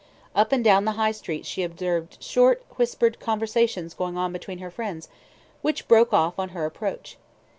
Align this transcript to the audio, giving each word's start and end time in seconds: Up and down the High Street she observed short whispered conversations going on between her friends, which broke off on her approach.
Up 0.33 0.51
and 0.51 0.63
down 0.63 0.85
the 0.85 0.93
High 0.97 1.11
Street 1.11 1.45
she 1.45 1.61
observed 1.61 2.17
short 2.23 2.63
whispered 2.75 3.19
conversations 3.19 3.93
going 3.93 4.17
on 4.17 4.33
between 4.33 4.57
her 4.57 4.71
friends, 4.71 5.09
which 5.61 5.87
broke 5.87 6.11
off 6.11 6.39
on 6.39 6.49
her 6.57 6.65
approach. 6.65 7.19